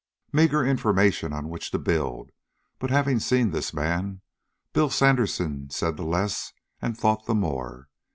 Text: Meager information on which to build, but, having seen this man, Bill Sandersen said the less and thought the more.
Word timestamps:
Meager 0.33 0.65
information 0.65 1.31
on 1.31 1.47
which 1.47 1.69
to 1.69 1.77
build, 1.77 2.31
but, 2.79 2.89
having 2.89 3.19
seen 3.19 3.51
this 3.51 3.71
man, 3.71 4.21
Bill 4.73 4.89
Sandersen 4.89 5.69
said 5.69 5.95
the 5.95 6.03
less 6.03 6.53
and 6.81 6.97
thought 6.97 7.27
the 7.27 7.35
more. 7.35 7.87